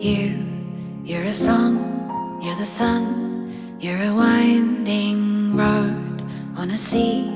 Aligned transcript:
You, 0.00 0.42
you're 1.04 1.24
a 1.24 1.34
song, 1.34 2.40
you're 2.42 2.56
the 2.56 2.64
sun, 2.64 3.76
you're 3.78 4.00
a 4.00 4.14
winding 4.14 5.54
road 5.54 6.24
on 6.56 6.70
a 6.70 6.78
sea, 6.78 7.28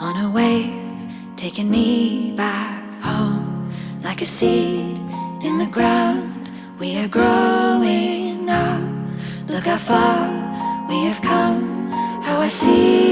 on 0.00 0.16
a 0.24 0.30
wave, 0.30 1.06
taking 1.36 1.70
me 1.70 2.32
back 2.34 2.82
home 3.02 3.70
like 4.02 4.22
a 4.22 4.24
seed 4.24 4.96
in 5.44 5.58
the 5.58 5.68
ground. 5.70 6.50
We 6.78 6.96
are 6.96 7.08
growing 7.08 8.48
up. 8.48 8.90
Look 9.46 9.64
how 9.64 9.76
far 9.76 10.88
we 10.88 11.04
have 11.04 11.20
come, 11.20 11.90
how 12.22 12.40
I 12.40 12.48
see. 12.48 13.07